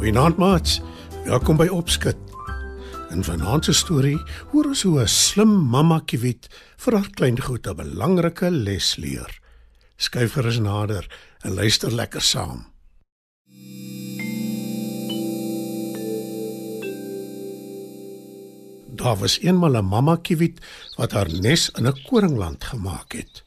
Goeienaand 0.00 0.38
maats. 0.40 0.78
Welkom 1.26 1.58
by 1.60 1.66
Opskud. 1.68 2.16
In 3.12 3.20
vanaand 3.20 3.66
se 3.68 3.74
storie 3.76 4.16
hoor 4.48 4.70
ons 4.70 4.82
hoe 4.82 5.02
'n 5.02 5.08
slim 5.12 5.50
mamma 5.72 5.98
kiewit 6.00 6.48
vir 6.80 6.94
haar 6.96 7.10
kleingoed 7.10 7.66
'n 7.68 7.76
belangrike 7.76 8.50
les 8.50 8.96
leer. 8.96 9.28
Skyf 9.96 10.32
gerus 10.32 10.58
nader 10.58 11.04
en 11.44 11.52
luister 11.54 11.92
lekker 11.92 12.20
saam. 12.20 12.64
Daar 18.96 19.16
was 19.20 19.38
eenmal 19.40 19.76
'n 19.76 19.84
mamma 19.84 20.16
kiewit 20.16 20.64
wat 20.96 21.12
haar 21.12 21.28
nes 21.28 21.70
in 21.70 21.86
'n 21.86 22.02
koringland 22.08 22.64
gemaak 22.64 23.12
het. 23.12 23.44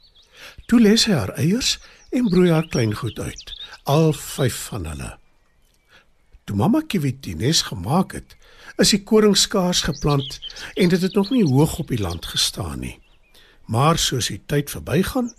Toe 0.67 0.79
lê 0.79 0.95
sy 0.97 1.11
haar 1.11 1.33
eiers 1.33 1.79
en 2.11 2.29
broei 2.29 2.51
haar 2.51 2.67
kleingoed 2.67 3.19
uit, 3.19 3.61
al 3.83 4.13
5 4.13 4.55
van 4.69 4.85
hulle. 4.85 5.22
Toe 6.43 6.55
mamma 6.59 6.81
kiewit 6.87 7.21
die 7.23 7.35
nes 7.39 7.61
gemaak 7.69 8.15
het, 8.17 8.35
is 8.81 8.91
die 8.91 9.03
koringskaars 9.03 9.83
geplant 9.87 10.39
en 10.75 10.89
dit 10.91 11.01
het 11.01 11.15
nog 11.15 11.29
nie 11.31 11.45
hoog 11.47 11.77
op 11.79 11.91
die 11.93 12.01
land 12.01 12.25
gestaan 12.25 12.81
nie. 12.83 12.97
Maar 13.71 13.97
soos 13.97 14.27
die 14.27 14.41
tyd 14.51 14.71
verbygaan, 14.73 15.31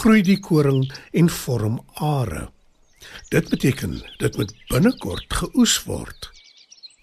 groei 0.00 0.22
die 0.26 0.40
koring 0.42 0.88
en 1.12 1.30
vorm 1.30 1.78
are. 1.94 2.48
Dit 3.30 3.48
beteken 3.50 4.00
dit 4.18 4.36
moet 4.36 4.54
binnekort 4.72 5.38
geoes 5.42 5.76
word. 5.86 6.30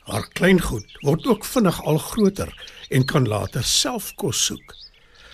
Haar 0.08 0.28
kleingoed 0.36 1.00
word 1.04 1.28
ook 1.28 1.46
vinnig 1.46 1.80
al 1.84 1.98
groter 2.04 2.52
en 2.90 3.06
kan 3.06 3.28
later 3.28 3.64
self 3.64 4.14
kos 4.16 4.46
soek. 4.50 4.76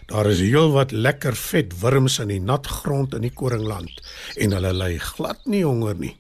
Daar 0.10 0.30
is 0.30 0.42
heelwat 0.44 0.92
lekker 0.92 1.36
vet 1.38 1.74
wurms 1.82 2.20
in 2.20 2.34
die 2.34 2.42
nat 2.42 2.68
grond 2.68 3.14
in 3.18 3.26
die 3.26 3.34
koringland 3.34 4.02
en 4.38 4.54
hulle 4.58 4.74
ly 4.74 4.98
glad 5.02 5.46
nie 5.46 5.64
honger 5.66 5.98
nie. 5.98 6.16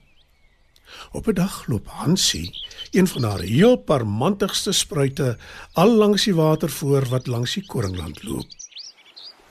Op 1.11 1.27
'n 1.27 1.33
dag 1.33 1.67
loop 1.67 1.87
Hansie, 1.87 2.51
een 2.91 3.07
van 3.07 3.23
haar 3.23 3.39
heel 3.39 3.75
parmantigste 3.75 4.71
spruite, 4.71 5.37
al 5.73 5.89
langs 5.95 6.23
die 6.23 6.35
water 6.35 6.69
voor 6.69 7.05
wat 7.09 7.27
langs 7.27 7.53
die 7.53 7.65
koringland 7.65 8.23
loop. 8.23 8.47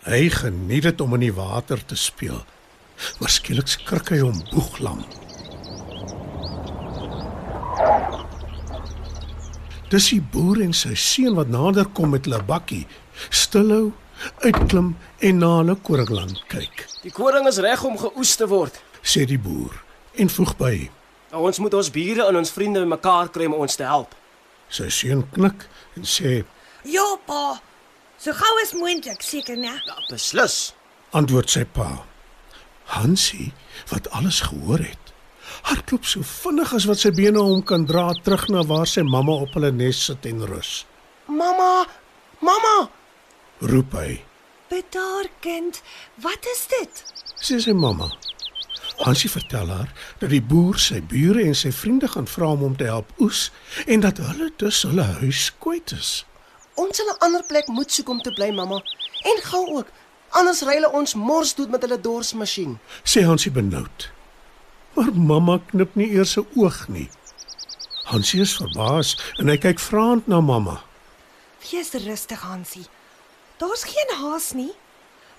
Hy 0.02 0.28
geniet 0.28 0.82
dit 0.82 1.00
om 1.00 1.14
in 1.14 1.20
die 1.20 1.32
water 1.34 1.84
te 1.84 1.94
speel. 1.96 2.44
Maar 3.20 3.30
skielik 3.30 3.66
skrik 3.68 4.08
hy 4.08 4.20
om 4.20 4.42
boeglam. 4.50 5.04
Dis 9.88 10.08
die 10.08 10.22
boer 10.32 10.60
en 10.64 10.72
sy 10.72 10.94
seun 10.94 11.34
wat 11.36 11.48
nader 11.52 11.84
kom 11.92 12.10
met 12.14 12.24
hulle 12.24 12.40
bakkie, 12.48 12.86
stilhou, 13.30 13.92
uitklim 14.40 14.96
en 15.18 15.38
na 15.42 15.50
hulle 15.58 15.74
koringland 15.84 16.42
kyk, 16.48 16.86
Die 17.02 17.10
koring 17.12 17.46
is 17.48 17.58
reg 17.58 17.84
om 17.84 17.98
geoes 17.98 18.36
te 18.36 18.46
word. 18.46 18.80
sê 19.02 19.24
die 19.26 19.38
boer 19.38 19.82
en 20.14 20.28
voeg 20.30 20.56
by. 20.56 20.90
Nou, 21.32 21.46
ons 21.48 21.58
moet 21.64 21.74
ons 21.74 21.90
bure 21.94 22.24
en 22.28 22.36
ons 22.36 22.50
vriende 22.52 22.82
bymekaar 22.84 23.30
kry 23.32 23.46
om 23.48 23.54
ons 23.64 23.76
te 23.78 23.86
help. 23.88 24.12
Sy 24.72 24.90
seun 24.92 25.22
knik 25.32 25.64
en 25.96 26.04
sê: 26.08 26.42
Ja, 26.88 27.06
pa. 27.26 27.56
So 28.20 28.34
gou 28.36 28.52
as 28.62 28.74
moontlik, 28.76 29.24
seker, 29.24 29.56
né? 29.56 29.72
Ja, 29.86 29.96
beslis. 30.10 30.74
antwoord 31.12 31.50
sy 31.52 31.64
pa. 31.68 32.04
Hansie, 32.92 33.52
wat 33.90 34.08
alles 34.16 34.40
gehoor 34.46 34.80
het, 34.84 35.12
hardloop 35.68 36.06
so 36.08 36.24
vinnig 36.24 36.72
as 36.76 36.86
wat 36.88 37.00
sy 37.00 37.12
bene 37.16 37.40
hom 37.40 37.62
kan 37.64 37.84
dra 37.88 38.10
terug 38.24 38.46
na 38.52 38.64
waar 38.68 38.88
sy 38.88 39.04
mamma 39.04 39.34
op 39.44 39.56
hulle 39.56 39.72
nes 39.72 40.04
sit 40.08 40.28
en 40.28 40.44
rus. 40.48 40.84
Mamma, 41.28 41.86
mamma. 42.40 42.76
Roep 43.72 43.96
hy, 43.96 44.20
Bedaar 44.72 45.28
kind, 45.44 45.82
wat 46.24 46.48
is 46.48 46.66
dit? 46.72 47.02
sê 47.42 47.58
sy 47.60 47.72
mamma. 47.76 48.08
Hansie 48.96 49.30
vertel 49.30 49.68
haar 49.68 49.92
dat 50.18 50.30
die 50.30 50.42
boer 50.42 50.78
sy 50.78 51.00
bure 51.02 51.42
en 51.42 51.54
sy 51.54 51.72
vriende 51.72 52.08
gaan 52.08 52.26
vra 52.26 52.52
om 52.52 52.58
hom 52.58 52.76
te 52.76 52.84
help 52.84 53.12
oes 53.18 53.50
en 53.86 54.00
dat 54.00 54.16
hulle 54.16 54.52
dus 54.56 54.82
hulle 54.82 55.02
huis 55.02 55.52
kwyt 55.58 55.92
is. 55.96 56.24
Ons 56.74 56.96
sal 56.96 57.06
'n 57.06 57.18
ander 57.18 57.44
plek 57.44 57.68
moet 57.68 57.92
soek 57.92 58.08
om 58.08 58.20
te 58.20 58.32
bly, 58.32 58.50
mamma. 58.50 58.82
En 59.22 59.42
gou 59.42 59.76
ook. 59.76 59.86
Anders 60.30 60.62
ry 60.62 60.74
hulle 60.74 60.92
ons 60.92 61.14
mors 61.14 61.54
dood 61.54 61.70
met 61.70 61.82
hulle 61.82 62.00
dorsmasjien. 62.00 62.78
sê 63.04 63.24
Hansie 63.24 63.50
benoud. 63.50 64.10
Maar 64.94 65.12
mamma 65.14 65.60
knip 65.66 65.94
nie 65.94 66.10
eers 66.10 66.36
'n 66.36 66.46
oog 66.54 66.88
nie. 66.88 67.10
Hansie 68.04 68.40
is 68.40 68.56
verbaas 68.56 69.16
en 69.38 69.48
hy 69.48 69.56
kyk 69.56 69.78
vraend 69.78 70.26
na 70.26 70.40
mamma. 70.40 70.82
Wees 71.70 71.92
rustig, 71.92 72.40
Hansie. 72.40 72.86
Daar's 73.56 73.84
geen 73.84 74.16
haas 74.16 74.52
nie. 74.52 74.72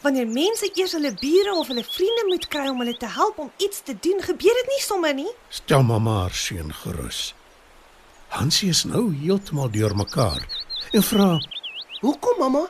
Wanneer 0.04 0.28
mense 0.28 0.68
eers 0.76 0.92
hulle 0.92 1.14
bure 1.16 1.54
of 1.56 1.70
hulle 1.72 1.84
vriende 1.84 2.24
moet 2.28 2.48
kry 2.52 2.66
om 2.68 2.82
hulle 2.84 2.96
te 3.00 3.08
help 3.08 3.38
om 3.40 3.52
iets 3.58 3.82
te 3.88 3.96
doen, 3.96 4.20
gebeur 4.22 4.58
dit 4.60 4.72
nie 4.72 4.82
sommer 4.84 5.14
nie. 5.16 5.30
Stel 5.48 5.84
mamma 5.88 6.18
haar 6.26 6.36
seun 6.36 6.74
gerus. 6.76 7.22
Hansie 8.36 8.70
is 8.74 8.84
nou 8.84 9.06
heeltemal 9.16 9.72
deurmekaar 9.72 10.44
en 10.92 11.06
vra: 11.08 11.30
Hoekom, 12.02 12.40
mamma? 12.40 12.66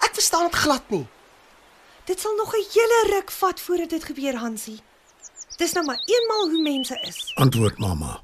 Ek 0.00 0.16
verstaan 0.16 0.48
dit 0.48 0.56
glad 0.62 0.94
nie. 0.94 1.04
Dit 2.08 2.20
sal 2.24 2.36
nog 2.40 2.54
'n 2.56 2.64
hele 2.72 3.00
ruk 3.12 3.30
vat 3.30 3.60
voordat 3.60 3.90
dit 3.90 4.04
gebeur, 4.04 4.36
Hansie. 4.36 4.80
Dis 5.58 5.72
nou 5.72 5.84
maar 5.84 6.02
eenmal 6.06 6.50
hoe 6.50 6.62
mense 6.62 7.00
is. 7.02 7.32
Antwoord 7.34 7.78
mamma. 7.78 8.22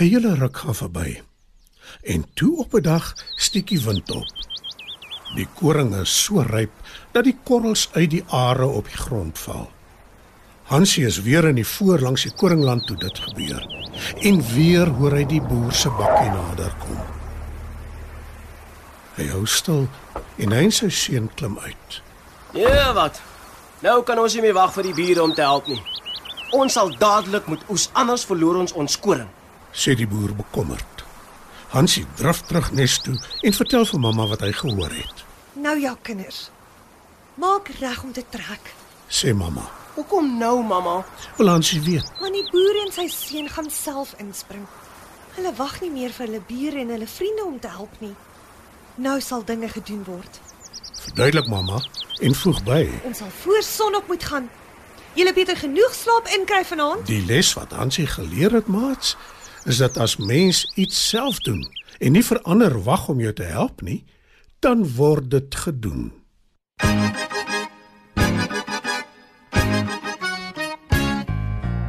'n 0.00 0.10
Hele 0.10 0.34
ruk 0.34 0.56
gaan 0.56 0.74
verby. 0.74 1.22
En 2.02 2.26
toe 2.34 2.56
op 2.58 2.74
'n 2.74 2.82
dag 2.82 3.14
steek 3.36 3.68
die 3.68 3.80
wind 3.80 4.10
op. 4.10 4.45
Die 5.34 5.48
koring 5.58 5.94
is 5.98 6.12
so 6.24 6.44
ryp 6.46 6.72
dat 7.12 7.26
die 7.26 7.36
korrels 7.44 7.88
uit 7.96 8.10
die 8.10 8.22
are 8.30 8.66
op 8.66 8.86
die 8.86 9.00
grond 9.00 9.38
val. 9.38 9.66
Hansie 10.70 11.06
is 11.06 11.20
weer 11.22 11.46
in 11.48 11.58
die 11.58 11.66
voor 11.66 12.02
langs 12.02 12.22
die 12.26 12.32
koringland 12.34 12.86
toe 12.86 12.96
dit 12.96 13.18
gebeur. 13.18 13.62
En 14.22 14.40
weer 14.54 14.90
hoor 14.98 15.14
hy 15.18 15.24
die 15.26 15.42
boer 15.42 15.72
se 15.72 15.90
bakkie 15.98 16.30
nader 16.30 16.72
kom. 16.82 16.98
Hy 19.16 19.28
hou 19.32 19.44
stil 19.48 19.86
en 20.42 20.52
hy 20.52 20.66
en 20.66 20.74
sy 20.74 20.90
seun 20.92 21.30
klim 21.34 21.58
uit. 21.62 22.00
Ja, 22.56 22.92
wat? 22.96 23.22
Nou 23.84 24.00
kan 24.08 24.18
ons 24.18 24.34
nie 24.34 24.42
meer 24.44 24.56
wag 24.56 24.74
vir 24.74 24.90
die 24.90 24.96
bure 24.96 25.22
om 25.22 25.34
te 25.34 25.44
help 25.44 25.68
nie. 25.70 25.80
Ons 26.56 26.76
sal 26.78 26.92
dadelik 26.98 27.48
moet 27.50 27.64
oes, 27.72 27.88
anders 27.92 28.24
verloor 28.26 28.60
ons 28.62 28.72
ons 28.72 28.98
koring. 29.00 29.28
sê 29.76 29.92
die 29.94 30.06
boer 30.08 30.32
bekommerd. 30.32 30.95
Hansie 31.68 32.06
draf 32.16 32.42
terug 32.46 32.72
nes 32.72 32.98
toe 33.02 33.16
en 33.42 33.52
vertel 33.52 33.86
vir 33.86 34.00
mamma 34.00 34.26
wat 34.30 34.40
hy 34.40 34.52
gehoor 34.52 34.92
het. 34.94 35.24
Nou 35.52 35.78
ja, 35.80 35.96
kinders. 36.02 36.50
Maak 37.34 37.68
reg 37.80 38.02
om 38.02 38.12
te 38.12 38.24
trek. 38.30 38.74
Sê 39.08 39.34
mamma. 39.34 39.64
Hoekom 39.94 40.38
nou, 40.38 40.62
mamma? 40.64 41.04
Wil 41.36 41.48
Hansie 41.48 41.80
weet. 41.82 42.10
Want 42.20 42.36
die 42.36 42.44
boer 42.50 42.82
en 42.84 42.92
sy 42.92 43.06
seun 43.12 43.48
gaan 43.48 43.70
self 43.70 44.14
inspring. 44.22 44.66
Hulle 45.36 45.52
wag 45.56 45.80
nie 45.80 45.90
meer 45.92 46.12
vir 46.16 46.26
hulle 46.26 46.42
bure 46.48 46.80
en 46.80 46.92
hulle 46.94 47.08
vriende 47.08 47.44
om 47.44 47.58
te 47.60 47.68
help 47.68 48.00
nie. 48.00 48.14
Nou 48.96 49.20
sal 49.20 49.44
dinge 49.44 49.68
gedoen 49.68 50.04
word. 50.04 50.40
Verduidelik 51.02 51.48
mamma 51.52 51.80
en 52.20 52.34
voeg 52.34 52.62
by. 52.64 52.82
Ons 53.04 53.18
sal 53.20 53.32
voor 53.42 53.62
sonop 53.62 54.08
moet 54.08 54.24
gaan. 54.24 54.48
Julle 55.16 55.32
beter 55.32 55.56
genoeg 55.56 55.94
slaap 55.96 56.28
inkry 56.36 56.62
vanaand. 56.64 57.06
Die 57.08 57.24
les 57.24 57.52
wat 57.56 57.72
Hansie 57.72 58.06
geleer 58.06 58.52
het, 58.52 58.66
maats, 58.68 59.16
is 59.66 59.76
dat 59.76 59.98
as 59.98 60.16
mens 60.16 60.72
iets 60.74 61.08
self 61.08 61.38
doen 61.38 61.66
en 61.98 62.12
nie 62.12 62.22
vir 62.22 62.38
ander 62.42 62.82
wag 62.86 63.08
om 63.08 63.20
jou 63.20 63.32
te 63.32 63.46
help 63.48 63.82
nie, 63.82 64.04
dan 64.62 64.84
word 64.96 65.30
dit 65.30 65.54
gedoen. 65.54 66.12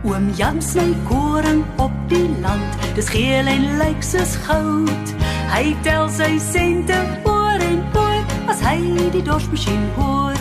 Oom 0.08 0.30
Jan 0.40 0.62
sny 0.64 0.88
koring 1.10 1.66
op 1.84 1.94
die 2.10 2.30
land. 2.42 2.86
Dis 2.96 3.12
geel 3.14 3.46
en 3.52 3.66
lyk 3.82 4.02
soos 4.02 4.38
goud. 4.48 5.16
Hy 5.52 5.76
tel 5.86 6.10
sy 6.10 6.34
sente 6.42 6.98
oor 7.28 7.62
en 7.62 7.82
oor 7.94 8.38
as 8.50 8.64
hy 8.66 8.80
die 9.14 9.26
dorsmasjien 9.28 9.90
hoor. 10.00 10.38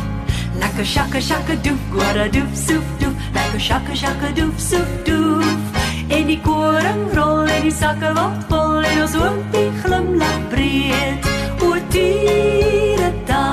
Lekker 0.62 0.86
shakke 0.88 1.20
shakke 1.20 1.58
doef, 1.66 1.82
gwara 1.92 2.30
doef 2.32 2.54
soef 2.56 2.94
doef. 3.02 3.26
Lekker 3.36 3.66
shakke 3.70 3.98
shakke 4.04 4.32
doef 4.38 4.62
soef 4.70 4.94
doef 5.04 5.75
en 6.08 6.26
die 6.26 6.38
koring 6.42 7.02
rol 7.16 7.48
en 7.50 7.62
die 7.66 7.74
sakke 7.74 8.12
word 8.14 8.44
vol 8.50 8.84
en 8.84 9.02
ons 9.02 9.16
oompie 9.18 9.70
glimlag 9.82 10.40
breed. 10.52 11.28
O 11.66 11.72
diere 11.92 13.10
da, 13.28 13.44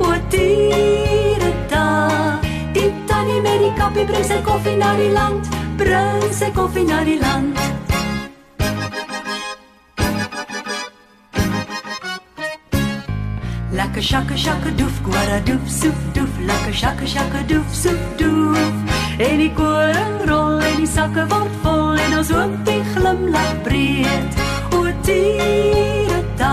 o 0.00 0.12
diere 0.32 1.52
da. 1.72 1.86
Die 2.76 2.88
tannie 3.10 3.40
met 3.44 3.60
die 3.64 3.74
kappie 3.78 4.06
bring 4.08 4.24
sy 4.24 4.40
koffie 4.46 4.76
na 4.80 4.94
die 5.00 5.12
land, 5.12 5.52
bring 5.80 6.28
sy 6.32 6.50
koffie 6.56 6.86
na 6.88 7.02
die 7.04 7.18
land. 7.20 7.64
Lekker 13.76 14.00
shakke 14.02 14.36
shakke 14.40 14.70
doef, 14.80 15.02
guara 15.04 15.42
doef, 15.44 15.68
soef 15.68 16.00
doef, 16.16 16.40
lekker 16.48 16.72
shakke 16.72 17.08
shakke 17.12 17.44
doef, 17.52 17.76
soef 17.76 18.00
doef. 18.16 19.00
En 19.20 19.40
die 19.40 19.52
koring 19.56 20.20
rol 20.28 20.45
die 20.86 20.92
sakke 20.94 21.22
word 21.30 21.54
vol 21.64 21.98
en 21.98 22.12
ons 22.14 22.28
oompie 22.30 22.82
glimlag 22.92 23.54
breed. 23.66 24.36
O 24.76 24.84
tiere 25.06 26.20
da, 26.38 26.52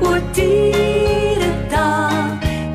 o 0.00 0.12
tiere 0.36 1.50
da. 1.72 1.88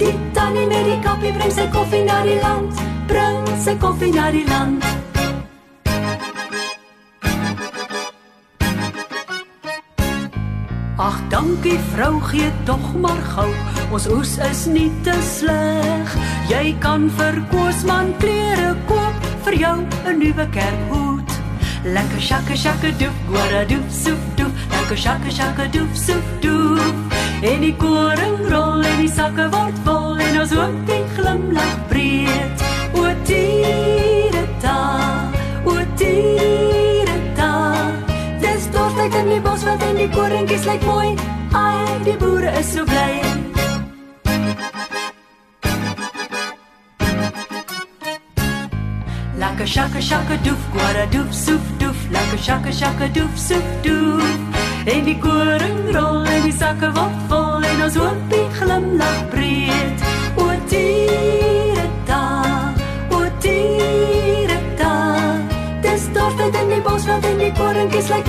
Die 0.02 0.14
tannie 0.38 0.68
met 0.70 0.86
die 0.92 1.00
kappie 1.06 1.34
bring 1.34 1.56
sy 1.56 1.66
koffie 1.74 2.04
na 2.06 2.20
die 2.28 2.38
land, 2.44 2.84
bring 3.10 3.50
sy 3.66 3.74
koffie 3.82 4.14
na 4.14 4.30
die 4.36 4.46
land. 4.46 4.86
Ag 11.00 11.18
dankie 11.34 11.80
vrou 11.96 12.20
gee 12.30 12.52
tog 12.70 12.92
maar 13.02 13.24
gou. 13.34 13.50
Ons 13.90 14.06
oes 14.14 14.38
is 14.52 14.68
nie 14.70 14.92
te 15.08 15.18
sleg. 15.34 16.18
Jy 16.52 16.66
kan 16.84 17.10
vir 17.18 17.42
Koosman 17.50 18.14
klere 18.22 18.76
koop 18.86 19.09
vir 19.50 19.58
jou 19.60 19.78
'n 20.06 20.20
nuwe 20.22 20.46
kerkhoed. 20.56 21.30
Lekker 21.96 22.22
shakke 22.22 22.56
shakke 22.64 22.90
doef, 23.00 23.16
gwara 23.30 23.66
doef, 23.66 23.86
soef 24.04 24.22
doef. 24.38 24.52
Lekker 24.74 24.98
shakke 25.06 25.32
shakke 25.32 25.66
doef, 25.76 25.92
soef 26.06 26.28
doef. 26.44 26.96
En 27.42 27.62
die 27.62 27.76
koring 27.84 28.38
rol 28.52 28.86
en 28.86 28.98
die 29.02 29.14
sakke 29.20 29.50
word 29.56 29.78
vol 29.86 30.20
en 30.20 30.40
ons 30.42 30.54
oompie 30.54 31.04
glimlag 31.16 31.76
breed. 31.90 32.56
O 32.94 33.04
tiere 33.24 34.46
ta, 34.62 34.78
o 35.66 35.76
tiere 35.96 37.18
ta. 37.36 37.54
Dis 38.42 38.70
dorpsheid 38.74 39.14
in 39.16 39.30
die 39.30 39.42
bosveld 39.42 39.82
en 39.82 39.96
die 39.96 40.10
koringies 40.10 40.66
lyk 40.66 40.84
mooi. 40.86 41.16
Ai, 41.54 42.00
die 42.04 42.18
boere 42.18 42.52
is 42.60 42.74
so 42.74 42.86
bly. 42.86 43.49
Lekker 49.60 49.72
shakke 49.72 50.02
shakke 50.02 50.36
doef, 50.46 50.62
gwara 50.72 51.06
doef, 51.12 51.34
soef 51.36 51.66
doef. 51.80 51.98
Lekker 52.12 52.40
shakke 52.46 52.72
shakke 52.72 53.10
doef, 53.14 53.34
soef 53.36 53.66
doef. 53.84 54.62
En 54.88 55.04
die 55.04 55.18
koring 55.20 55.82
rol 55.92 56.24
en 56.32 56.46
die 56.46 56.54
sakke 56.56 56.88
word 56.96 57.18
vol 57.28 57.68
en 57.68 57.84
ons 57.84 57.98
oompie 58.00 58.46
glimlag 58.56 59.20
breed. 59.34 60.08
O 60.40 60.48
tiere 60.72 61.86
ta, 62.08 62.24
o 63.12 63.22
tiere 63.44 64.62
ta. 64.80 64.96
Dis 65.84 66.08
dorpsheid 66.16 66.62
in 66.64 66.76
die 66.78 66.82
bosveld 66.88 67.32
en 67.34 67.44
die 67.44 67.54
koringies 67.60 68.14
lyk 68.16 68.28
mooi. 68.28 68.29